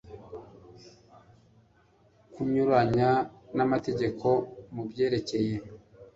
kunyuranya 2.33 3.11
n 3.55 3.57
amategeko 3.65 4.27
mu 4.73 4.83
byerekeye 4.89 5.55